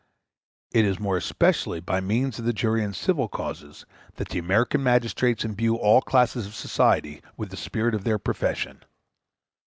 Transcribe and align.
It 0.71 0.83
is 0.83 0.99
more 0.99 1.15
especially 1.17 1.79
by 1.79 1.99
means 2.01 2.39
of 2.39 2.45
the 2.45 2.53
jury 2.53 2.83
in 2.83 2.91
civil 2.91 3.27
causes 3.27 3.85
that 4.15 4.29
the 4.29 4.39
American 4.39 4.81
magistrates 4.81 5.45
imbue 5.45 5.75
all 5.75 6.01
classes 6.01 6.47
of 6.47 6.55
society 6.55 7.21
with 7.37 7.51
the 7.51 7.55
spirit 7.55 7.93
of 7.93 8.03
their 8.03 8.17
profession. 8.17 8.83